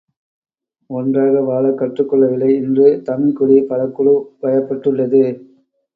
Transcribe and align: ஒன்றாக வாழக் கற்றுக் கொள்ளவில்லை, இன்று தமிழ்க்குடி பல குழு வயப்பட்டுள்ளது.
ஒன்றாக 0.89 1.41
வாழக் 1.41 1.77
கற்றுக் 1.77 2.09
கொள்ளவில்லை, 2.09 2.49
இன்று 2.55 3.01
தமிழ்க்குடி 3.05 3.67
பல 3.67 3.85
குழு 3.89 4.15
வயப்பட்டுள்ளது. 4.41 5.23